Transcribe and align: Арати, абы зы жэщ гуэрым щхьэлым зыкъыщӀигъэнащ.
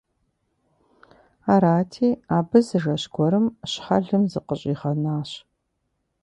Арати, 1.53 2.09
абы 2.37 2.59
зы 2.67 2.77
жэщ 2.83 3.03
гуэрым 3.13 3.45
щхьэлым 3.71 4.23
зыкъыщӀигъэнащ. 4.31 5.31